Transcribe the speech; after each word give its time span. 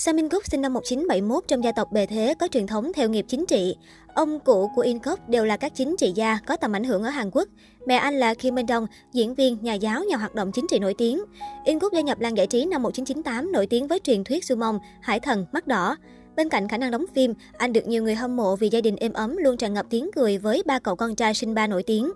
Samin 0.00 0.28
Guk 0.28 0.46
sinh 0.46 0.60
năm 0.60 0.72
1971 0.72 1.44
trong 1.48 1.64
gia 1.64 1.72
tộc 1.72 1.92
bề 1.92 2.06
thế 2.06 2.34
có 2.38 2.48
truyền 2.48 2.66
thống 2.66 2.92
theo 2.94 3.08
nghiệp 3.08 3.24
chính 3.28 3.46
trị. 3.46 3.76
Ông 4.14 4.40
cụ 4.40 4.70
của 4.74 4.82
In 4.82 4.98
Kok 4.98 5.28
đều 5.28 5.44
là 5.44 5.56
các 5.56 5.72
chính 5.74 5.96
trị 5.98 6.12
gia 6.14 6.38
có 6.46 6.56
tầm 6.56 6.72
ảnh 6.72 6.84
hưởng 6.84 7.02
ở 7.02 7.10
Hàn 7.10 7.30
Quốc. 7.30 7.48
Mẹ 7.86 7.96
anh 7.96 8.14
là 8.14 8.34
Kim 8.34 8.54
Min 8.54 8.66
Dong, 8.66 8.86
diễn 9.12 9.34
viên, 9.34 9.58
nhà 9.62 9.74
giáo, 9.74 10.04
nhà 10.04 10.16
hoạt 10.16 10.34
động 10.34 10.52
chính 10.52 10.66
trị 10.70 10.78
nổi 10.78 10.94
tiếng. 10.98 11.20
In 11.64 11.78
Kok 11.78 11.92
gia 11.92 12.00
nhập 12.00 12.20
làng 12.20 12.36
giải 12.36 12.46
trí 12.46 12.64
năm 12.64 12.82
1998 12.82 13.52
nổi 13.52 13.66
tiếng 13.66 13.86
với 13.86 13.98
truyền 13.98 14.24
thuyết 14.24 14.44
Sumong, 14.44 14.78
Hải 15.00 15.20
thần, 15.20 15.46
mắt 15.52 15.66
đỏ. 15.66 15.96
Bên 16.36 16.48
cạnh 16.48 16.68
khả 16.68 16.78
năng 16.78 16.90
đóng 16.90 17.04
phim, 17.14 17.34
anh 17.56 17.72
được 17.72 17.88
nhiều 17.88 18.02
người 18.02 18.14
hâm 18.14 18.36
mộ 18.36 18.56
vì 18.56 18.68
gia 18.68 18.80
đình 18.80 18.96
êm 18.96 19.12
ấm 19.12 19.36
luôn 19.36 19.56
tràn 19.56 19.74
ngập 19.74 19.86
tiếng 19.90 20.10
cười 20.16 20.38
với 20.38 20.62
ba 20.66 20.78
cậu 20.78 20.96
con 20.96 21.14
trai 21.14 21.34
sinh 21.34 21.54
ba 21.54 21.66
nổi 21.66 21.82
tiếng. 21.82 22.10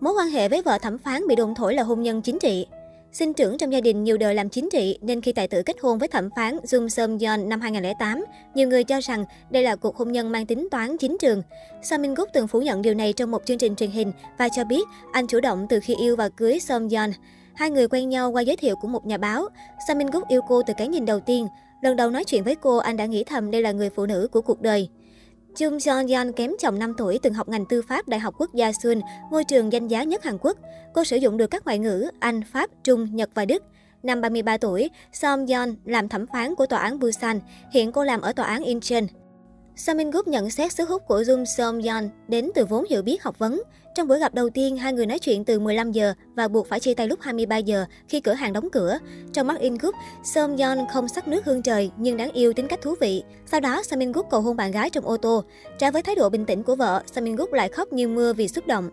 Mối 0.00 0.12
quan 0.12 0.28
hệ 0.28 0.48
với 0.48 0.62
vợ 0.62 0.78
thẩm 0.78 0.98
phán 0.98 1.28
bị 1.28 1.36
đồn 1.36 1.54
thổi 1.54 1.74
là 1.74 1.82
hôn 1.82 2.02
nhân 2.02 2.22
chính 2.22 2.38
trị. 2.38 2.66
Sinh 3.14 3.34
trưởng 3.34 3.58
trong 3.58 3.72
gia 3.72 3.80
đình 3.80 4.04
nhiều 4.04 4.16
đời 4.16 4.34
làm 4.34 4.48
chính 4.48 4.68
trị 4.72 4.98
nên 5.02 5.20
khi 5.20 5.32
tài 5.32 5.48
tử 5.48 5.62
kết 5.62 5.76
hôn 5.80 5.98
với 5.98 6.08
thẩm 6.08 6.28
phán 6.36 6.56
Jung 6.56 6.88
Seom 6.88 7.18
Yeon 7.18 7.48
năm 7.48 7.60
2008, 7.60 8.24
nhiều 8.54 8.68
người 8.68 8.84
cho 8.84 9.00
rằng 9.00 9.24
đây 9.50 9.62
là 9.62 9.76
cuộc 9.76 9.96
hôn 9.96 10.12
nhân 10.12 10.32
mang 10.32 10.46
tính 10.46 10.68
toán 10.70 10.96
chính 10.96 11.16
trường. 11.20 11.42
Sa 11.82 11.98
Min 11.98 12.14
Guk 12.14 12.28
từng 12.32 12.48
phủ 12.48 12.60
nhận 12.60 12.82
điều 12.82 12.94
này 12.94 13.12
trong 13.12 13.30
một 13.30 13.42
chương 13.46 13.58
trình 13.58 13.76
truyền 13.76 13.90
hình 13.90 14.12
và 14.38 14.48
cho 14.48 14.64
biết 14.64 14.82
anh 15.12 15.26
chủ 15.26 15.40
động 15.40 15.66
từ 15.68 15.80
khi 15.80 15.94
yêu 16.00 16.16
và 16.16 16.28
cưới 16.28 16.60
Seom 16.60 16.88
Yeon. 16.88 17.10
Hai 17.54 17.70
người 17.70 17.88
quen 17.88 18.08
nhau 18.08 18.30
qua 18.30 18.42
giới 18.42 18.56
thiệu 18.56 18.76
của 18.76 18.88
một 18.88 19.06
nhà 19.06 19.16
báo. 19.16 19.48
Sa 19.88 19.94
Min 19.94 20.10
Guk 20.10 20.28
yêu 20.28 20.40
cô 20.48 20.62
từ 20.66 20.74
cái 20.76 20.88
nhìn 20.88 21.06
đầu 21.06 21.20
tiên. 21.20 21.46
Lần 21.82 21.96
đầu 21.96 22.10
nói 22.10 22.24
chuyện 22.24 22.44
với 22.44 22.54
cô, 22.54 22.76
anh 22.76 22.96
đã 22.96 23.06
nghĩ 23.06 23.24
thầm 23.24 23.50
đây 23.50 23.62
là 23.62 23.72
người 23.72 23.90
phụ 23.90 24.06
nữ 24.06 24.28
của 24.32 24.40
cuộc 24.40 24.60
đời. 24.60 24.88
Chung 25.56 25.76
Jong 25.78 26.08
Yeon 26.08 26.32
kém 26.32 26.52
chồng 26.58 26.78
5 26.78 26.94
tuổi 26.98 27.18
từng 27.22 27.34
học 27.34 27.48
ngành 27.48 27.66
tư 27.66 27.82
pháp 27.88 28.08
Đại 28.08 28.20
học 28.20 28.34
Quốc 28.38 28.54
gia 28.54 28.72
Seoul, 28.72 28.98
ngôi 29.30 29.44
trường 29.44 29.72
danh 29.72 29.88
giá 29.88 30.02
nhất 30.02 30.24
Hàn 30.24 30.38
Quốc. 30.40 30.58
Cô 30.94 31.04
sử 31.04 31.16
dụng 31.16 31.36
được 31.36 31.46
các 31.46 31.64
ngoại 31.64 31.78
ngữ 31.78 32.10
Anh, 32.20 32.42
Pháp, 32.52 32.70
Trung, 32.84 33.16
Nhật 33.16 33.30
và 33.34 33.44
Đức. 33.44 33.62
Năm 34.02 34.20
33 34.20 34.56
tuổi, 34.56 34.90
Song 35.12 35.46
Yeon 35.46 35.74
làm 35.84 36.08
thẩm 36.08 36.26
phán 36.32 36.54
của 36.54 36.66
tòa 36.66 36.78
án 36.78 36.98
Busan. 36.98 37.40
Hiện 37.72 37.92
cô 37.92 38.04
làm 38.04 38.20
ở 38.20 38.32
tòa 38.32 38.46
án 38.46 38.64
Incheon. 38.64 39.04
Samin 39.76 40.10
Group 40.10 40.28
nhận 40.28 40.50
xét 40.50 40.72
sức 40.72 40.88
hút 40.88 41.02
của 41.06 41.22
Jung 41.22 41.44
Seom 41.44 41.78
Yeon 41.78 42.04
đến 42.28 42.50
từ 42.54 42.64
vốn 42.64 42.84
hiểu 42.90 43.02
biết 43.02 43.22
học 43.22 43.38
vấn. 43.38 43.62
Trong 43.94 44.08
buổi 44.08 44.18
gặp 44.18 44.34
đầu 44.34 44.50
tiên, 44.50 44.76
hai 44.76 44.92
người 44.92 45.06
nói 45.06 45.18
chuyện 45.18 45.44
từ 45.44 45.60
15 45.60 45.92
giờ 45.92 46.14
và 46.34 46.48
buộc 46.48 46.68
phải 46.68 46.80
chia 46.80 46.94
tay 46.94 47.08
lúc 47.08 47.20
23 47.20 47.56
giờ 47.56 47.84
khi 48.08 48.20
cửa 48.20 48.32
hàng 48.32 48.52
đóng 48.52 48.68
cửa. 48.72 48.98
Trong 49.32 49.46
mắt 49.46 49.60
In 49.60 49.74
Group, 49.74 49.94
Seom 50.24 50.56
Yeon 50.56 50.78
không 50.92 51.08
sắc 51.08 51.28
nước 51.28 51.44
hương 51.44 51.62
trời 51.62 51.90
nhưng 51.96 52.16
đáng 52.16 52.30
yêu 52.32 52.52
tính 52.52 52.68
cách 52.68 52.82
thú 52.82 52.94
vị. 53.00 53.22
Sau 53.46 53.60
đó, 53.60 53.82
Samin 53.82 54.12
Group 54.12 54.26
cầu 54.30 54.40
hôn 54.40 54.56
bạn 54.56 54.70
gái 54.70 54.90
trong 54.90 55.06
ô 55.06 55.16
tô. 55.16 55.44
Trái 55.78 55.90
với 55.90 56.02
thái 56.02 56.14
độ 56.14 56.28
bình 56.28 56.44
tĩnh 56.44 56.62
của 56.62 56.76
vợ, 56.76 57.02
Samin 57.14 57.36
Group 57.36 57.52
lại 57.52 57.68
khóc 57.68 57.92
như 57.92 58.08
mưa 58.08 58.32
vì 58.32 58.48
xúc 58.48 58.66
động. 58.66 58.90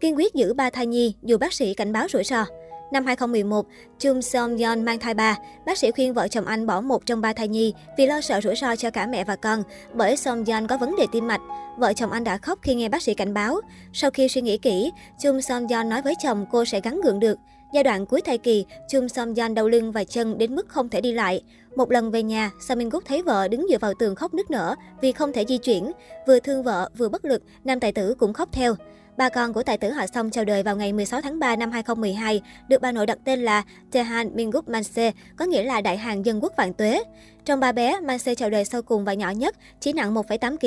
Kiên 0.00 0.16
quyết 0.16 0.34
giữ 0.34 0.54
ba 0.54 0.70
thai 0.70 0.86
nhi 0.86 1.14
dù 1.22 1.38
bác 1.38 1.52
sĩ 1.52 1.74
cảnh 1.74 1.92
báo 1.92 2.06
rủi 2.12 2.24
ro. 2.24 2.44
Năm 2.90 3.06
2011, 3.06 3.66
Chung 3.98 4.22
Song 4.22 4.56
Yeon 4.56 4.84
mang 4.84 4.98
thai 4.98 5.14
ba. 5.14 5.36
Bác 5.66 5.78
sĩ 5.78 5.90
khuyên 5.90 6.14
vợ 6.14 6.28
chồng 6.28 6.46
anh 6.46 6.66
bỏ 6.66 6.80
một 6.80 7.06
trong 7.06 7.20
ba 7.20 7.32
thai 7.32 7.48
nhi 7.48 7.74
vì 7.98 8.06
lo 8.06 8.20
sợ 8.20 8.40
rủi 8.40 8.54
ro 8.56 8.76
cho 8.76 8.90
cả 8.90 9.06
mẹ 9.06 9.24
và 9.24 9.36
con, 9.36 9.62
bởi 9.94 10.16
Song 10.16 10.44
Yeon 10.44 10.66
có 10.66 10.76
vấn 10.76 10.96
đề 10.96 11.06
tim 11.12 11.26
mạch. 11.26 11.40
Vợ 11.78 11.92
chồng 11.92 12.10
anh 12.10 12.24
đã 12.24 12.36
khóc 12.38 12.58
khi 12.62 12.74
nghe 12.74 12.88
bác 12.88 13.02
sĩ 13.02 13.14
cảnh 13.14 13.34
báo. 13.34 13.60
Sau 13.92 14.10
khi 14.10 14.28
suy 14.28 14.40
nghĩ 14.40 14.58
kỹ, 14.58 14.92
Chung 15.22 15.42
Song 15.42 15.66
Yeon 15.68 15.88
nói 15.88 16.02
với 16.02 16.14
chồng 16.22 16.46
cô 16.50 16.64
sẽ 16.64 16.80
gắn 16.80 17.00
gượng 17.00 17.20
được. 17.20 17.38
Giai 17.72 17.84
đoạn 17.84 18.06
cuối 18.06 18.20
thai 18.20 18.38
kỳ, 18.38 18.64
Chung 18.88 19.08
Seong 19.08 19.34
Yeon 19.34 19.54
đau 19.54 19.68
lưng 19.68 19.92
và 19.92 20.04
chân 20.04 20.38
đến 20.38 20.54
mức 20.54 20.68
không 20.68 20.88
thể 20.88 21.00
đi 21.00 21.12
lại. 21.12 21.42
Một 21.76 21.90
lần 21.90 22.10
về 22.10 22.22
nhà, 22.22 22.50
Samin 22.60 22.88
Guk 22.88 23.04
thấy 23.06 23.22
vợ 23.22 23.48
đứng 23.48 23.66
dựa 23.70 23.78
vào 23.78 23.92
tường 23.98 24.14
khóc 24.14 24.34
nức 24.34 24.50
nở 24.50 24.74
vì 25.00 25.12
không 25.12 25.32
thể 25.32 25.44
di 25.48 25.58
chuyển. 25.58 25.92
Vừa 26.26 26.40
thương 26.40 26.62
vợ, 26.62 26.90
vừa 26.96 27.08
bất 27.08 27.24
lực, 27.24 27.42
nam 27.64 27.80
tài 27.80 27.92
tử 27.92 28.14
cũng 28.18 28.32
khóc 28.32 28.48
theo. 28.52 28.74
Ba 29.18 29.28
con 29.28 29.52
của 29.52 29.62
tài 29.62 29.78
tử 29.78 29.90
họ 29.90 30.06
Song 30.06 30.30
chào 30.30 30.44
đời 30.44 30.62
vào 30.62 30.76
ngày 30.76 30.92
16 30.92 31.20
tháng 31.20 31.38
3 31.38 31.56
năm 31.56 31.70
2012, 31.70 32.42
được 32.68 32.80
bà 32.80 32.92
nội 32.92 33.06
đặt 33.06 33.18
tên 33.24 33.42
là 33.42 33.62
Tehan 33.92 34.30
Mingup 34.34 34.68
Manse, 34.68 35.12
có 35.36 35.44
nghĩa 35.44 35.62
là 35.62 35.80
Đại 35.80 35.96
Hàn 35.96 36.22
Dân 36.22 36.42
Quốc 36.42 36.52
Vạn 36.56 36.72
Tuế. 36.72 37.02
Trong 37.44 37.60
ba 37.60 37.72
bé, 37.72 38.00
Manse 38.00 38.34
chào 38.34 38.50
đời 38.50 38.64
sau 38.64 38.82
cùng 38.82 39.04
và 39.04 39.14
nhỏ 39.14 39.30
nhất, 39.30 39.56
chỉ 39.80 39.92
nặng 39.92 40.14
1,8 40.14 40.56
kg. 40.56 40.66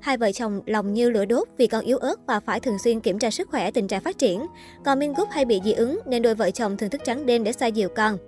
Hai 0.00 0.16
vợ 0.16 0.32
chồng 0.32 0.60
lòng 0.66 0.94
như 0.94 1.10
lửa 1.10 1.24
đốt 1.24 1.48
vì 1.58 1.66
con 1.66 1.84
yếu 1.84 1.98
ớt 1.98 2.26
và 2.26 2.40
phải 2.40 2.60
thường 2.60 2.78
xuyên 2.78 3.00
kiểm 3.00 3.18
tra 3.18 3.30
sức 3.30 3.48
khỏe 3.50 3.70
tình 3.70 3.88
trạng 3.88 4.02
phát 4.02 4.18
triển. 4.18 4.46
Còn 4.84 4.98
Mingup 4.98 5.30
hay 5.30 5.44
bị 5.44 5.60
dị 5.64 5.72
ứng 5.72 6.00
nên 6.06 6.22
đôi 6.22 6.34
vợ 6.34 6.50
chồng 6.50 6.76
thường 6.76 6.90
thức 6.90 7.00
trắng 7.04 7.26
đêm 7.26 7.44
để 7.44 7.52
xoa 7.52 7.68
dịu 7.68 7.88
con. 7.96 8.18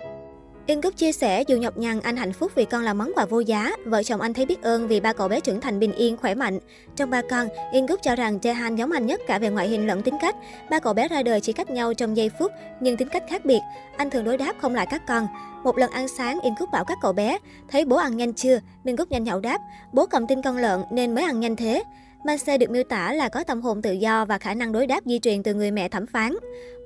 In 0.68 0.80
Cúc 0.80 0.96
chia 0.96 1.12
sẻ 1.12 1.42
dù 1.46 1.56
nhọc 1.56 1.78
nhằn 1.78 2.00
anh 2.00 2.16
hạnh 2.16 2.32
phúc 2.32 2.52
vì 2.54 2.64
con 2.64 2.82
là 2.82 2.94
món 2.94 3.12
quà 3.14 3.24
vô 3.24 3.40
giá, 3.40 3.70
vợ 3.84 4.02
chồng 4.02 4.20
anh 4.20 4.34
thấy 4.34 4.46
biết 4.46 4.62
ơn 4.62 4.88
vì 4.88 5.00
ba 5.00 5.12
cậu 5.12 5.28
bé 5.28 5.40
trưởng 5.40 5.60
thành 5.60 5.78
bình 5.78 5.92
yên, 5.92 6.16
khỏe 6.16 6.34
mạnh. 6.34 6.58
Trong 6.96 7.10
ba 7.10 7.22
con, 7.30 7.48
In 7.72 7.86
Cúc 7.86 8.00
cho 8.02 8.16
rằng 8.16 8.38
Jaehan 8.38 8.76
giống 8.76 8.92
anh 8.92 9.06
nhất 9.06 9.20
cả 9.26 9.38
về 9.38 9.50
ngoại 9.50 9.68
hình 9.68 9.86
lẫn 9.86 10.02
tính 10.02 10.14
cách. 10.20 10.36
Ba 10.70 10.78
cậu 10.78 10.94
bé 10.94 11.08
ra 11.08 11.22
đời 11.22 11.40
chỉ 11.40 11.52
cách 11.52 11.70
nhau 11.70 11.94
trong 11.94 12.16
giây 12.16 12.30
phút, 12.38 12.52
nhưng 12.80 12.96
tính 12.96 13.08
cách 13.08 13.22
khác 13.28 13.44
biệt. 13.44 13.60
Anh 13.96 14.10
thường 14.10 14.24
đối 14.24 14.36
đáp 14.36 14.52
không 14.60 14.74
lại 14.74 14.86
các 14.90 15.02
con. 15.06 15.26
Một 15.64 15.78
lần 15.78 15.90
ăn 15.90 16.08
sáng, 16.08 16.40
In 16.42 16.54
Cúc 16.58 16.70
bảo 16.72 16.84
các 16.84 16.98
cậu 17.02 17.12
bé, 17.12 17.38
thấy 17.68 17.84
bố 17.84 17.96
ăn 17.96 18.16
nhanh 18.16 18.34
chưa? 18.34 18.60
Min 18.84 18.96
Cúc 18.96 19.10
nhanh 19.10 19.24
nhậu 19.24 19.40
đáp, 19.40 19.58
bố 19.92 20.06
cầm 20.06 20.26
tin 20.26 20.42
con 20.42 20.56
lợn 20.56 20.80
nên 20.90 21.14
mới 21.14 21.24
ăn 21.24 21.40
nhanh 21.40 21.56
thế. 21.56 21.82
Manse 22.24 22.58
được 22.58 22.70
miêu 22.70 22.82
tả 22.82 23.12
là 23.12 23.28
có 23.28 23.44
tâm 23.44 23.60
hồn 23.60 23.82
tự 23.82 23.92
do 23.92 24.24
và 24.24 24.38
khả 24.38 24.54
năng 24.54 24.72
đối 24.72 24.86
đáp 24.86 25.00
di 25.06 25.18
truyền 25.18 25.42
từ 25.42 25.54
người 25.54 25.70
mẹ 25.70 25.88
thẩm 25.88 26.06
phán. 26.06 26.32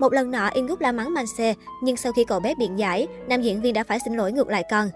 Một 0.00 0.12
lần 0.12 0.30
nọ, 0.30 0.48
In 0.48 0.66
la 0.80 0.92
mắng 0.92 1.14
Manse, 1.14 1.54
nhưng 1.82 1.96
sau 1.96 2.12
khi 2.12 2.24
cậu 2.24 2.40
bé 2.40 2.54
biện 2.54 2.78
giải, 2.78 3.06
nam 3.28 3.42
diễn 3.42 3.60
viên 3.60 3.74
đã 3.74 3.84
phải 3.84 3.98
xin 4.04 4.14
lỗi 4.14 4.32
ngược 4.32 4.48
lại 4.48 4.64
con. 4.70 4.88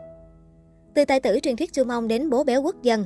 Từ 0.95 1.05
tài 1.05 1.21
tử 1.21 1.39
truyền 1.43 1.57
thuyết 1.57 1.73
Chu 1.73 1.85
Mông 1.85 2.09
đến 2.09 2.31
bố 2.31 2.45
béo 2.45 2.63
quốc 2.63 2.83
dân. 2.83 3.05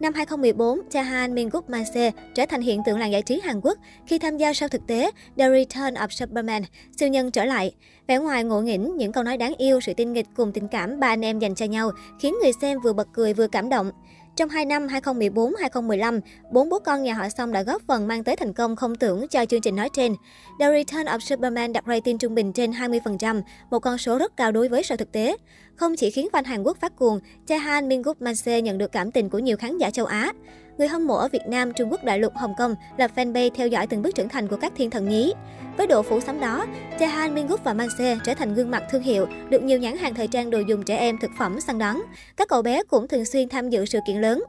Năm 0.00 0.12
2014, 0.14 0.80
Jahan 0.90 1.34
Minguk 1.34 1.70
Manse 1.70 2.10
trở 2.34 2.46
thành 2.46 2.60
hiện 2.60 2.80
tượng 2.86 2.98
làng 2.98 3.12
giải 3.12 3.22
trí 3.22 3.40
Hàn 3.40 3.60
Quốc 3.60 3.78
khi 4.06 4.18
tham 4.18 4.36
gia 4.36 4.52
sau 4.52 4.68
thực 4.68 4.86
tế 4.86 5.10
The 5.36 5.50
Return 5.50 5.94
of 5.94 6.08
Superman, 6.08 6.62
siêu 6.98 7.08
nhân 7.08 7.30
trở 7.30 7.44
lại. 7.44 7.74
Vẻ 8.06 8.18
ngoài 8.18 8.44
ngộ 8.44 8.60
nghĩnh, 8.60 8.96
những 8.96 9.12
câu 9.12 9.24
nói 9.24 9.36
đáng 9.36 9.54
yêu, 9.58 9.80
sự 9.80 9.94
tinh 9.94 10.12
nghịch 10.12 10.26
cùng 10.36 10.52
tình 10.52 10.68
cảm 10.68 11.00
ba 11.00 11.08
anh 11.08 11.24
em 11.24 11.38
dành 11.38 11.54
cho 11.54 11.66
nhau 11.66 11.90
khiến 12.18 12.34
người 12.42 12.52
xem 12.60 12.80
vừa 12.80 12.92
bật 12.92 13.08
cười 13.12 13.34
vừa 13.34 13.46
cảm 13.46 13.68
động. 13.68 13.90
Trong 14.36 14.48
2 14.48 14.64
năm 14.64 14.86
2014-2015, 14.86 16.20
bốn 16.50 16.68
bố 16.68 16.78
con 16.78 17.02
nhà 17.02 17.14
họ 17.14 17.28
Song 17.28 17.52
đã 17.52 17.62
góp 17.62 17.82
phần 17.88 18.08
mang 18.08 18.24
tới 18.24 18.36
thành 18.36 18.52
công 18.52 18.76
không 18.76 18.94
tưởng 18.94 19.28
cho 19.28 19.44
chương 19.44 19.60
trình 19.60 19.76
nói 19.76 19.88
trên. 19.92 20.14
The 20.60 20.70
Return 20.70 21.06
of 21.06 21.18
Superman 21.18 21.72
đạt 21.72 21.84
rating 21.86 22.18
trung 22.18 22.34
bình 22.34 22.52
trên 22.52 22.70
20%, 22.70 23.42
một 23.70 23.78
con 23.78 23.98
số 23.98 24.18
rất 24.18 24.36
cao 24.36 24.52
đối 24.52 24.68
với 24.68 24.82
sự 24.82 24.96
thực 24.96 25.12
tế. 25.12 25.36
Không 25.76 25.96
chỉ 25.96 26.10
khiến 26.10 26.28
fan 26.32 26.44
Hàn 26.44 26.62
Quốc 26.62 26.76
phát 26.80 26.96
cuồng, 26.96 27.20
Jaehan 27.46 27.86
Mingup 27.86 28.22
Manse 28.22 28.60
nhận 28.60 28.78
được 28.78 28.92
cảm 28.92 29.10
tình 29.10 29.30
của 29.30 29.38
nhiều 29.38 29.56
khán 29.56 29.78
giả 29.78 29.90
châu 29.90 30.06
Á. 30.06 30.32
Người 30.78 30.88
hâm 30.88 31.06
mộ 31.06 31.14
ở 31.14 31.28
Việt 31.28 31.42
Nam, 31.48 31.72
Trung 31.72 31.90
Quốc 31.90 32.04
đại 32.04 32.18
lục, 32.18 32.32
Hồng 32.36 32.54
Kông 32.58 32.74
là 32.96 33.08
fanpage 33.16 33.50
theo 33.54 33.68
dõi 33.68 33.86
từng 33.86 34.02
bước 34.02 34.14
trưởng 34.14 34.28
thành 34.28 34.48
của 34.48 34.56
các 34.56 34.72
thiên 34.76 34.90
thần 34.90 35.08
nhí. 35.08 35.32
Với 35.76 35.86
độ 35.86 36.02
phủ 36.02 36.20
sóng 36.20 36.40
đó, 36.40 36.66
Jaehan, 36.98 37.32
Mingup 37.32 37.64
và 37.64 37.74
Manse 37.74 38.18
trở 38.24 38.34
thành 38.34 38.54
gương 38.54 38.70
mặt 38.70 38.82
thương 38.90 39.02
hiệu, 39.02 39.26
được 39.50 39.62
nhiều 39.62 39.78
nhãn 39.78 39.96
hàng 39.96 40.14
thời 40.14 40.26
trang 40.26 40.50
đồ 40.50 40.58
dùng 40.68 40.82
trẻ 40.82 40.96
em 40.96 41.18
thực 41.18 41.30
phẩm 41.38 41.60
săn 41.60 41.78
đón. 41.78 42.02
Các 42.36 42.48
cậu 42.48 42.62
bé 42.62 42.82
cũng 42.84 43.08
thường 43.08 43.24
xuyên 43.24 43.48
tham 43.48 43.70
dự 43.70 43.84
sự 43.84 43.98
kiện 44.06 44.20
lớn. 44.20 44.44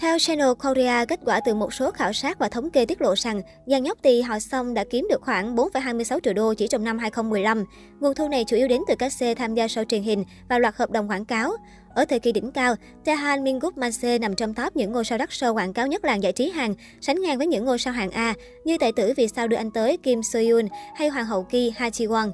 Theo 0.00 0.18
Channel 0.18 0.48
Korea, 0.62 1.04
kết 1.04 1.20
quả 1.24 1.40
từ 1.40 1.54
một 1.54 1.74
số 1.74 1.90
khảo 1.90 2.12
sát 2.12 2.38
và 2.38 2.48
thống 2.48 2.70
kê 2.70 2.86
tiết 2.86 3.00
lộ 3.02 3.14
rằng 3.16 3.42
dàn 3.66 3.82
nhóc 3.82 3.98
tỳ 4.02 4.20
họ 4.20 4.38
Song 4.38 4.74
đã 4.74 4.84
kiếm 4.90 5.06
được 5.10 5.22
khoảng 5.22 5.56
4,26 5.56 6.20
triệu 6.20 6.34
đô 6.34 6.54
chỉ 6.54 6.66
trong 6.66 6.84
năm 6.84 6.98
2015. 6.98 7.64
Nguồn 8.00 8.14
thu 8.14 8.28
này 8.28 8.44
chủ 8.44 8.56
yếu 8.56 8.68
đến 8.68 8.82
từ 8.88 8.94
các 8.98 9.12
xe 9.12 9.34
tham 9.34 9.54
gia 9.54 9.66
show 9.66 9.84
truyền 9.84 10.02
hình 10.02 10.24
và 10.48 10.58
loạt 10.58 10.76
hợp 10.76 10.90
đồng 10.90 11.10
quảng 11.10 11.24
cáo. 11.24 11.52
Ở 11.94 12.04
thời 12.04 12.18
kỳ 12.18 12.32
đỉnh 12.32 12.50
cao, 12.50 12.74
Taehan 13.04 13.44
Mingup 13.44 13.78
Manse 13.78 14.18
nằm 14.18 14.36
trong 14.36 14.54
top 14.54 14.76
những 14.76 14.92
ngôi 14.92 15.04
sao 15.04 15.18
đắt 15.18 15.28
show 15.28 15.54
quảng 15.54 15.72
cáo 15.72 15.86
nhất 15.86 16.04
làng 16.04 16.22
giải 16.22 16.32
trí 16.32 16.50
Hàn, 16.50 16.74
sánh 17.00 17.22
ngang 17.22 17.38
với 17.38 17.46
những 17.46 17.64
ngôi 17.64 17.78
sao 17.78 17.92
hạng 17.92 18.10
A 18.10 18.34
như 18.64 18.78
tài 18.80 18.92
tử 18.92 19.12
vì 19.16 19.28
sao 19.28 19.48
đưa 19.48 19.56
anh 19.56 19.70
tới 19.70 19.96
Kim 19.96 20.22
Soyun 20.22 20.66
hay 20.96 21.08
hoàng 21.08 21.26
hậu 21.26 21.42
Ki 21.42 21.72
Ha 21.76 21.88
Ji 21.88 22.08
Won. 22.08 22.30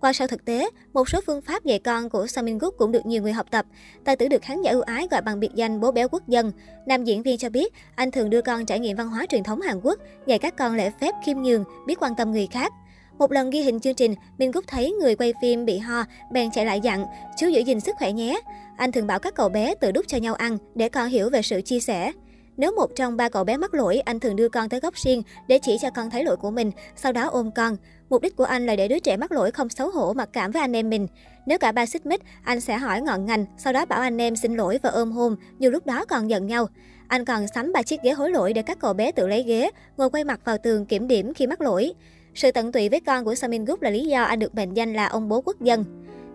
Qua 0.00 0.12
sau 0.12 0.28
thực 0.28 0.44
tế, 0.44 0.70
một 0.92 1.08
số 1.08 1.20
phương 1.26 1.42
pháp 1.42 1.64
dạy 1.64 1.78
con 1.78 2.10
của 2.10 2.26
Samin 2.26 2.58
Guk 2.58 2.76
cũng 2.78 2.92
được 2.92 3.06
nhiều 3.06 3.22
người 3.22 3.32
học 3.32 3.46
tập. 3.50 3.66
Tài 4.04 4.16
tử 4.16 4.28
được 4.28 4.42
khán 4.42 4.62
giả 4.62 4.70
ưu 4.70 4.82
ái 4.82 5.08
gọi 5.10 5.22
bằng 5.22 5.40
biệt 5.40 5.50
danh 5.54 5.80
bố 5.80 5.92
béo 5.92 6.08
quốc 6.08 6.28
dân. 6.28 6.52
Nam 6.86 7.04
diễn 7.04 7.22
viên 7.22 7.38
cho 7.38 7.48
biết, 7.48 7.72
anh 7.94 8.10
thường 8.10 8.30
đưa 8.30 8.42
con 8.42 8.66
trải 8.66 8.80
nghiệm 8.80 8.96
văn 8.96 9.08
hóa 9.08 9.26
truyền 9.28 9.44
thống 9.44 9.60
Hàn 9.60 9.80
Quốc, 9.80 9.98
dạy 10.26 10.38
các 10.38 10.56
con 10.56 10.74
lễ 10.74 10.90
phép 11.00 11.14
khiêm 11.24 11.42
nhường, 11.42 11.64
biết 11.86 12.02
quan 12.02 12.14
tâm 12.16 12.32
người 12.32 12.48
khác. 12.50 12.72
Một 13.18 13.32
lần 13.32 13.50
ghi 13.50 13.62
hình 13.62 13.80
chương 13.80 13.94
trình, 13.94 14.14
Min 14.38 14.50
Gúc 14.50 14.64
thấy 14.66 14.92
người 14.92 15.16
quay 15.16 15.32
phim 15.42 15.64
bị 15.64 15.78
ho, 15.78 16.04
bèn 16.32 16.50
chạy 16.50 16.64
lại 16.66 16.80
dặn, 16.80 17.04
chú 17.38 17.48
giữ 17.48 17.60
gìn 17.60 17.80
sức 17.80 17.96
khỏe 17.98 18.12
nhé. 18.12 18.40
Anh 18.76 18.92
thường 18.92 19.06
bảo 19.06 19.18
các 19.18 19.34
cậu 19.34 19.48
bé 19.48 19.74
tự 19.74 19.92
đút 19.92 20.08
cho 20.08 20.18
nhau 20.18 20.34
ăn 20.34 20.58
để 20.74 20.88
con 20.88 21.08
hiểu 21.08 21.30
về 21.30 21.42
sự 21.42 21.60
chia 21.60 21.80
sẻ. 21.80 22.12
Nếu 22.58 22.72
một 22.72 22.90
trong 22.96 23.16
ba 23.16 23.28
cậu 23.28 23.44
bé 23.44 23.56
mắc 23.56 23.74
lỗi, 23.74 24.00
anh 24.00 24.20
thường 24.20 24.36
đưa 24.36 24.48
con 24.48 24.68
tới 24.68 24.80
góc 24.80 24.94
riêng 24.94 25.22
để 25.48 25.58
chỉ 25.62 25.78
cho 25.82 25.90
con 25.90 26.10
thấy 26.10 26.24
lỗi 26.24 26.36
của 26.36 26.50
mình, 26.50 26.70
sau 26.96 27.12
đó 27.12 27.28
ôm 27.28 27.50
con. 27.50 27.76
Mục 28.10 28.22
đích 28.22 28.36
của 28.36 28.44
anh 28.44 28.66
là 28.66 28.76
để 28.76 28.88
đứa 28.88 28.98
trẻ 28.98 29.16
mắc 29.16 29.32
lỗi 29.32 29.50
không 29.50 29.68
xấu 29.68 29.90
hổ 29.90 30.12
mặc 30.12 30.28
cảm 30.32 30.50
với 30.50 30.62
anh 30.62 30.76
em 30.76 30.90
mình. 30.90 31.06
Nếu 31.46 31.58
cả 31.58 31.72
ba 31.72 31.86
xích 31.86 32.06
mích, 32.06 32.22
anh 32.44 32.60
sẽ 32.60 32.76
hỏi 32.76 33.00
ngọn 33.00 33.26
ngành, 33.26 33.44
sau 33.58 33.72
đó 33.72 33.84
bảo 33.84 34.00
anh 34.00 34.20
em 34.20 34.36
xin 34.36 34.54
lỗi 34.54 34.78
và 34.82 34.90
ôm 34.90 35.12
hôn, 35.12 35.36
dù 35.58 35.70
lúc 35.70 35.86
đó 35.86 36.04
còn 36.04 36.30
giận 36.30 36.46
nhau. 36.46 36.68
Anh 37.08 37.24
còn 37.24 37.46
sắm 37.54 37.72
ba 37.72 37.82
chiếc 37.82 38.02
ghế 38.02 38.10
hối 38.10 38.30
lỗi 38.30 38.52
để 38.52 38.62
các 38.62 38.78
cậu 38.80 38.92
bé 38.92 39.12
tự 39.12 39.26
lấy 39.26 39.42
ghế, 39.42 39.70
ngồi 39.96 40.10
quay 40.10 40.24
mặt 40.24 40.40
vào 40.44 40.58
tường 40.58 40.86
kiểm 40.86 41.08
điểm 41.08 41.34
khi 41.34 41.46
mắc 41.46 41.60
lỗi. 41.60 41.92
Sự 42.34 42.50
tận 42.52 42.72
tụy 42.72 42.88
với 42.88 43.00
con 43.00 43.24
của 43.24 43.34
Samin 43.34 43.64
Guk 43.64 43.82
là 43.82 43.90
lý 43.90 44.06
do 44.06 44.22
anh 44.22 44.38
được 44.38 44.54
mệnh 44.54 44.74
danh 44.74 44.92
là 44.92 45.06
ông 45.06 45.28
bố 45.28 45.40
quốc 45.40 45.60
dân. 45.60 45.84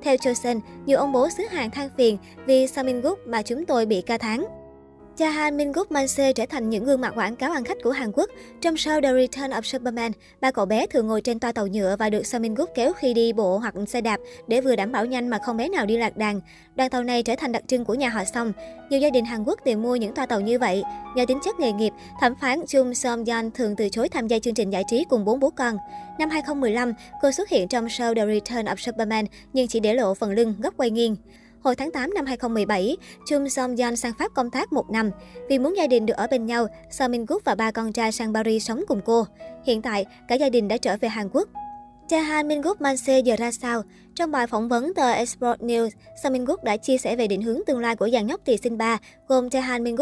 Theo 0.01 0.17
Chosen, 0.17 0.59
nhiều 0.85 0.97
ông 0.97 1.11
bố 1.11 1.29
xứ 1.29 1.43
Hàn 1.49 1.71
than 1.71 1.89
phiền 1.97 2.17
vì 2.45 2.67
Samin 2.67 3.01
Guk 3.01 3.19
mà 3.27 3.41
chúng 3.41 3.65
tôi 3.65 3.85
bị 3.85 4.01
ca 4.01 4.17
tháng. 4.17 4.62
Cha 5.17 5.29
Han 5.29 5.57
Min 5.57 5.71
Guk 5.71 5.91
Man 5.91 6.07
Se 6.07 6.33
trở 6.33 6.45
thành 6.45 6.69
những 6.69 6.83
gương 6.83 7.01
mặt 7.01 7.13
quảng 7.15 7.35
cáo 7.35 7.51
ăn 7.51 7.63
khách 7.63 7.77
của 7.83 7.91
Hàn 7.91 8.11
Quốc. 8.11 8.29
Trong 8.61 8.75
show 8.75 9.01
The 9.01 9.13
Return 9.13 9.51
of 9.51 9.61
Superman, 9.61 10.11
ba 10.41 10.51
cậu 10.51 10.65
bé 10.65 10.87
thường 10.87 11.07
ngồi 11.07 11.21
trên 11.21 11.39
toa 11.39 11.51
tàu 11.51 11.67
nhựa 11.67 11.95
và 11.99 12.09
được 12.09 12.25
Seo 12.25 12.41
Min 12.41 12.53
Guk 12.53 12.69
kéo 12.75 12.93
khi 12.93 13.13
đi 13.13 13.33
bộ 13.33 13.57
hoặc 13.57 13.75
xe 13.87 14.01
đạp 14.01 14.19
để 14.47 14.61
vừa 14.61 14.75
đảm 14.75 14.91
bảo 14.91 15.05
nhanh 15.05 15.29
mà 15.29 15.37
không 15.45 15.57
bé 15.57 15.69
nào 15.69 15.85
đi 15.85 15.97
lạc 15.97 16.17
đàn. 16.17 16.41
Đoàn 16.75 16.89
tàu 16.89 17.03
này 17.03 17.23
trở 17.23 17.35
thành 17.35 17.51
đặc 17.51 17.63
trưng 17.67 17.85
của 17.85 17.93
nhà 17.93 18.09
họ 18.09 18.23
Song. 18.23 18.51
Nhiều 18.89 18.99
gia 18.99 19.09
đình 19.09 19.25
Hàn 19.25 19.43
Quốc 19.43 19.59
tìm 19.63 19.81
mua 19.81 19.95
những 19.95 20.13
toa 20.13 20.25
tàu 20.25 20.41
như 20.41 20.59
vậy. 20.59 20.83
Do 21.15 21.25
tính 21.25 21.39
chất 21.43 21.59
nghề 21.59 21.71
nghiệp, 21.71 21.93
thẩm 22.21 22.33
phán 22.41 22.59
Chung 22.67 22.93
Seom 22.93 23.23
Yeon 23.25 23.51
thường 23.51 23.75
từ 23.75 23.89
chối 23.89 24.09
tham 24.09 24.27
gia 24.27 24.39
chương 24.39 24.53
trình 24.53 24.69
giải 24.69 24.83
trí 24.87 25.05
cùng 25.09 25.25
bốn 25.25 25.39
bố 25.39 25.49
con. 25.49 25.77
Năm 26.19 26.29
2015, 26.29 26.93
cô 27.21 27.31
xuất 27.31 27.49
hiện 27.49 27.67
trong 27.67 27.85
show 27.85 28.15
The 28.15 28.25
Return 28.25 28.65
of 28.65 28.75
Superman 28.75 29.25
nhưng 29.53 29.67
chỉ 29.67 29.79
để 29.79 29.93
lộ 29.93 30.13
phần 30.13 30.31
lưng 30.31 30.55
góc 30.59 30.73
quay 30.77 30.89
nghiêng. 30.89 31.15
Hồi 31.63 31.75
tháng 31.75 31.91
8 31.91 32.13
năm 32.13 32.25
2017, 32.25 32.97
Chung 33.27 33.49
Song 33.49 33.75
Yeon 33.75 33.95
sang 33.95 34.13
Pháp 34.19 34.33
công 34.33 34.49
tác 34.49 34.73
một 34.73 34.89
năm. 34.89 35.11
Vì 35.49 35.59
muốn 35.59 35.77
gia 35.77 35.87
đình 35.87 36.05
được 36.05 36.13
ở 36.17 36.27
bên 36.27 36.45
nhau, 36.45 36.67
Seo 36.89 37.09
Min 37.09 37.25
Guk 37.25 37.45
và 37.45 37.55
ba 37.55 37.71
con 37.71 37.93
trai 37.93 38.11
sang 38.11 38.33
Paris 38.33 38.67
sống 38.67 38.83
cùng 38.87 39.01
cô. 39.05 39.25
Hiện 39.65 39.81
tại, 39.81 40.05
cả 40.27 40.35
gia 40.35 40.49
đình 40.49 40.67
đã 40.67 40.77
trở 40.77 40.97
về 41.01 41.09
Hàn 41.09 41.29
Quốc. 41.33 41.49
Cha 42.09 42.21
Han 42.21 42.47
Min 42.47 42.61
giờ 43.23 43.35
ra 43.35 43.51
sao? 43.51 43.83
Trong 44.15 44.31
bài 44.31 44.47
phỏng 44.47 44.69
vấn 44.69 44.93
tờ 44.93 45.11
Export 45.11 45.61
News, 45.61 45.89
Sam 46.23 46.33
Min 46.33 46.45
đã 46.63 46.77
chia 46.77 46.97
sẻ 46.97 47.15
về 47.15 47.27
định 47.27 47.41
hướng 47.41 47.59
tương 47.67 47.79
lai 47.79 47.95
của 47.95 48.09
dàn 48.09 48.27
nhóc 48.27 48.45
tỷ 48.45 48.57
sinh 48.57 48.77
ba, 48.77 48.97
gồm 49.27 49.49
Cha 49.49 49.61
Han 49.61 49.83
Min 49.83 49.95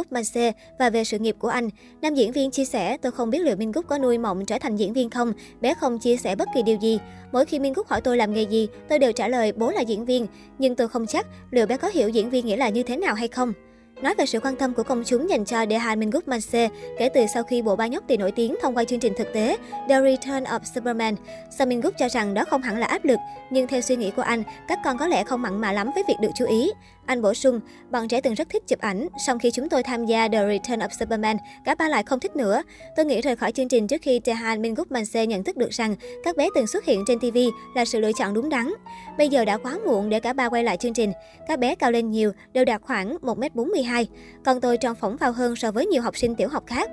và 0.79 0.89
về 0.89 1.03
sự 1.03 1.19
nghiệp 1.19 1.35
của 1.39 1.47
anh. 1.47 1.69
Nam 2.01 2.15
diễn 2.15 2.31
viên 2.31 2.51
chia 2.51 2.65
sẻ, 2.65 2.97
tôi 2.97 3.11
không 3.11 3.29
biết 3.29 3.39
liệu 3.39 3.55
Min 3.55 3.71
có 3.73 3.97
nuôi 3.97 4.17
mộng 4.17 4.45
trở 4.45 4.59
thành 4.59 4.75
diễn 4.75 4.93
viên 4.93 5.09
không, 5.09 5.33
bé 5.61 5.73
không 5.73 5.99
chia 5.99 6.17
sẻ 6.17 6.35
bất 6.35 6.49
kỳ 6.55 6.63
điều 6.63 6.77
gì. 6.81 6.99
Mỗi 7.31 7.45
khi 7.45 7.59
Min 7.59 7.73
hỏi 7.87 8.01
tôi 8.01 8.17
làm 8.17 8.33
nghề 8.33 8.43
gì, 8.43 8.67
tôi 8.89 8.99
đều 8.99 9.11
trả 9.11 9.27
lời 9.27 9.51
bố 9.51 9.71
là 9.71 9.81
diễn 9.81 10.05
viên, 10.05 10.27
nhưng 10.59 10.75
tôi 10.75 10.87
không 10.87 11.07
chắc 11.07 11.27
liệu 11.51 11.65
bé 11.65 11.77
có 11.77 11.87
hiểu 11.87 12.09
diễn 12.09 12.29
viên 12.29 12.45
nghĩa 12.45 12.57
là 12.57 12.69
như 12.69 12.83
thế 12.83 12.97
nào 12.97 13.15
hay 13.15 13.27
không. 13.27 13.53
Nói 14.01 14.13
về 14.17 14.25
sự 14.25 14.39
quan 14.39 14.55
tâm 14.55 14.73
của 14.73 14.83
công 14.83 15.03
chúng 15.05 15.29
dành 15.29 15.45
cho 15.45 15.65
Dehan 15.69 15.99
Minguk 15.99 16.27
Manse 16.27 16.69
kể 16.99 17.09
từ 17.09 17.25
sau 17.33 17.43
khi 17.43 17.61
bộ 17.61 17.75
ba 17.75 17.87
nhóc 17.87 18.03
tỷ 18.07 18.17
nổi 18.17 18.31
tiếng 18.31 18.55
thông 18.61 18.77
qua 18.77 18.83
chương 18.83 18.99
trình 18.99 19.13
thực 19.17 19.33
tế 19.33 19.57
The 19.89 20.01
Return 20.01 20.43
of 20.43 20.59
Superman, 20.75 21.15
Seo 21.57 21.67
Minguk 21.67 21.93
cho 21.97 22.09
rằng 22.09 22.33
đó 22.33 22.43
không 22.49 22.61
hẳn 22.61 22.77
là 22.77 22.87
áp 22.87 23.05
lực, 23.05 23.19
nhưng 23.49 23.67
theo 23.67 23.81
suy 23.81 23.95
nghĩ 23.95 24.11
của 24.11 24.21
anh, 24.21 24.43
các 24.67 24.79
con 24.83 24.97
có 24.97 25.07
lẽ 25.07 25.23
không 25.23 25.41
mặn 25.41 25.61
mà 25.61 25.71
lắm 25.71 25.89
với 25.95 26.03
việc 26.07 26.15
được 26.21 26.29
chú 26.35 26.45
ý. 26.45 26.71
Anh 27.11 27.21
bổ 27.21 27.33
sung, 27.33 27.59
bọn 27.91 28.07
trẻ 28.07 28.21
từng 28.21 28.33
rất 28.33 28.49
thích 28.49 28.63
chụp 28.67 28.79
ảnh, 28.79 29.07
song 29.27 29.39
khi 29.39 29.51
chúng 29.51 29.69
tôi 29.69 29.83
tham 29.83 30.05
gia 30.05 30.27
The 30.27 30.47
Return 30.47 30.79
of 30.79 30.89
Superman, 30.99 31.37
cả 31.65 31.75
ba 31.75 31.89
lại 31.89 32.03
không 32.03 32.19
thích 32.19 32.35
nữa. 32.35 32.61
Tôi 32.95 33.05
nghĩ 33.05 33.21
rời 33.21 33.35
khỏi 33.35 33.51
chương 33.51 33.67
trình 33.67 33.87
trước 33.87 34.01
khi 34.01 34.19
Tehan 34.19 34.61
Minguk 34.61 34.91
Manse 34.91 35.25
nhận 35.25 35.43
thức 35.43 35.57
được 35.57 35.69
rằng 35.69 35.95
các 36.23 36.37
bé 36.37 36.49
từng 36.55 36.67
xuất 36.67 36.85
hiện 36.85 37.03
trên 37.07 37.19
TV 37.19 37.37
là 37.75 37.85
sự 37.85 37.99
lựa 37.99 38.11
chọn 38.11 38.33
đúng 38.33 38.49
đắn. 38.49 38.73
Bây 39.17 39.29
giờ 39.29 39.45
đã 39.45 39.57
quá 39.57 39.77
muộn 39.85 40.09
để 40.09 40.19
cả 40.19 40.33
ba 40.33 40.49
quay 40.49 40.63
lại 40.63 40.77
chương 40.77 40.93
trình. 40.93 41.11
Các 41.47 41.59
bé 41.59 41.75
cao 41.75 41.91
lên 41.91 42.11
nhiều, 42.11 42.31
đều 42.53 42.65
đạt 42.65 42.81
khoảng 42.81 43.17
1m42. 43.21 44.05
Còn 44.45 44.61
tôi 44.61 44.77
tròn 44.77 44.95
phỏng 44.95 45.17
vào 45.17 45.31
hơn 45.31 45.55
so 45.55 45.71
với 45.71 45.85
nhiều 45.85 46.01
học 46.01 46.17
sinh 46.17 46.35
tiểu 46.35 46.49
học 46.49 46.63
khác. 46.67 46.89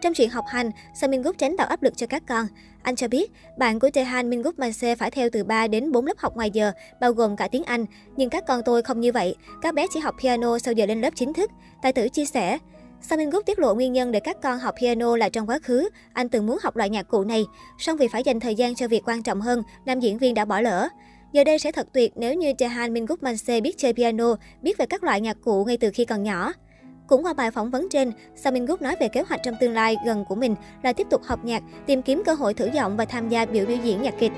Trong 0.00 0.14
chuyện 0.14 0.30
học 0.30 0.44
hành, 0.48 0.70
Seo 0.94 1.10
Min 1.10 1.22
Guk 1.22 1.38
tránh 1.38 1.56
tạo 1.56 1.66
áp 1.66 1.82
lực 1.82 1.96
cho 1.96 2.06
các 2.06 2.22
con. 2.28 2.46
Anh 2.82 2.96
cho 2.96 3.08
biết, 3.08 3.32
bạn 3.58 3.80
của 3.80 3.90
Tehan 3.90 4.30
Min 4.30 4.42
Guk 4.42 4.58
Manse 4.58 4.94
phải 4.94 5.10
theo 5.10 5.28
từ 5.32 5.44
3 5.44 5.66
đến 5.66 5.92
4 5.92 6.06
lớp 6.06 6.18
học 6.18 6.36
ngoài 6.36 6.50
giờ, 6.50 6.72
bao 7.00 7.12
gồm 7.12 7.36
cả 7.36 7.48
tiếng 7.48 7.64
Anh. 7.64 7.84
Nhưng 8.16 8.30
các 8.30 8.46
con 8.46 8.62
tôi 8.64 8.82
không 8.82 9.00
như 9.00 9.12
vậy. 9.12 9.34
Các 9.62 9.74
bé 9.74 9.86
chỉ 9.94 10.00
học 10.00 10.14
piano 10.22 10.58
sau 10.58 10.72
giờ 10.74 10.86
lên 10.86 11.00
lớp 11.00 11.10
chính 11.14 11.32
thức. 11.32 11.50
Tài 11.82 11.92
tử 11.92 12.08
chia 12.08 12.24
sẻ, 12.24 12.58
Seo 13.00 13.18
Min 13.18 13.30
Guk 13.30 13.46
tiết 13.46 13.58
lộ 13.58 13.74
nguyên 13.74 13.92
nhân 13.92 14.12
để 14.12 14.20
các 14.20 14.36
con 14.42 14.58
học 14.58 14.74
piano 14.80 15.16
là 15.16 15.28
trong 15.28 15.48
quá 15.48 15.58
khứ, 15.62 15.88
anh 16.12 16.28
từng 16.28 16.46
muốn 16.46 16.58
học 16.62 16.76
loại 16.76 16.90
nhạc 16.90 17.08
cụ 17.08 17.24
này, 17.24 17.44
song 17.78 17.96
vì 17.96 18.08
phải 18.08 18.22
dành 18.22 18.40
thời 18.40 18.54
gian 18.54 18.74
cho 18.74 18.88
việc 18.88 19.02
quan 19.06 19.22
trọng 19.22 19.40
hơn, 19.40 19.62
nam 19.86 20.00
diễn 20.00 20.18
viên 20.18 20.34
đã 20.34 20.44
bỏ 20.44 20.60
lỡ. 20.60 20.88
Giờ 21.32 21.44
đây 21.44 21.58
sẽ 21.58 21.72
thật 21.72 21.88
tuyệt 21.92 22.12
nếu 22.16 22.34
như 22.34 22.52
Jahan 22.52 22.92
Min 22.92 23.06
Guk 23.06 23.22
Manse 23.22 23.60
biết 23.60 23.78
chơi 23.78 23.92
piano, 23.92 24.36
biết 24.62 24.78
về 24.78 24.86
các 24.86 25.04
loại 25.04 25.20
nhạc 25.20 25.36
cụ 25.44 25.64
ngay 25.64 25.76
từ 25.76 25.90
khi 25.94 26.04
còn 26.04 26.22
nhỏ. 26.22 26.52
Cũng 27.08 27.24
qua 27.24 27.32
bài 27.32 27.50
phỏng 27.50 27.70
vấn 27.70 27.88
trên, 27.90 28.12
Samin 28.36 28.66
Group 28.66 28.82
nói 28.82 28.96
về 29.00 29.08
kế 29.08 29.22
hoạch 29.22 29.40
trong 29.42 29.54
tương 29.60 29.72
lai 29.72 29.96
gần 30.06 30.24
của 30.24 30.34
mình 30.34 30.54
là 30.82 30.92
tiếp 30.92 31.06
tục 31.10 31.22
học 31.24 31.44
nhạc, 31.44 31.62
tìm 31.86 32.02
kiếm 32.02 32.22
cơ 32.26 32.32
hội 32.32 32.54
thử 32.54 32.70
giọng 32.74 32.96
và 32.96 33.04
tham 33.04 33.28
gia 33.28 33.46
biểu 33.46 33.66
biểu 33.66 33.76
diễn 33.84 34.02
nhạc 34.02 34.14
kịch. 34.18 34.32